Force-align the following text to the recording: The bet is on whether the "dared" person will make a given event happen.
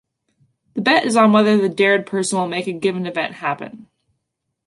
The 0.73 0.81
bet 0.81 1.05
is 1.05 1.15
on 1.15 1.31
whether 1.31 1.57
the 1.57 1.69
"dared" 1.69 2.07
person 2.07 2.39
will 2.39 2.47
make 2.47 2.65
a 2.65 2.73
given 2.73 3.05
event 3.05 3.35
happen. 3.35 3.85